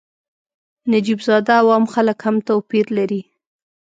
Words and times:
نجیب 0.91 1.19
زاده 1.27 1.53
او 1.61 1.67
عام 1.73 1.85
خلک 1.93 2.19
هم 2.25 2.35
توپیر 2.47 2.85
لري. 2.97 3.21